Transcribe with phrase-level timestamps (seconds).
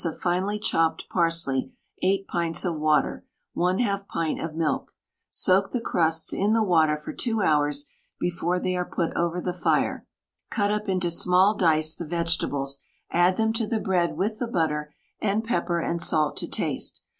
[0.03, 3.23] of finely chopped parsley, 8 pints of water,
[3.55, 4.93] 1/2 pint of milk.
[5.29, 7.85] Soak the crusts in the water for 2 hours
[8.19, 10.07] before they are put over the fire.
[10.49, 12.79] Cut up into small dice the vegetables;
[13.11, 14.91] add them to the bread with the butter
[15.21, 17.03] and pepper and salt to taste.